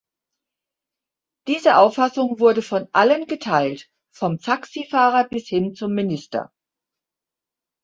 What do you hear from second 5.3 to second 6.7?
hin zum Minister.